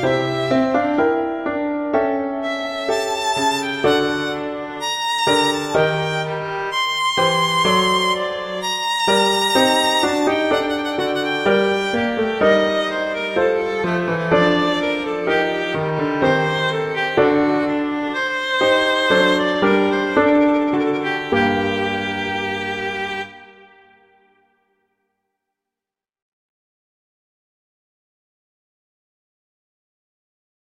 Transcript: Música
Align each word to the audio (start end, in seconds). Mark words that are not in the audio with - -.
Música 0.00 0.87